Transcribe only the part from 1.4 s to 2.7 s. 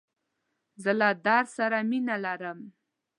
سره مینه لرم.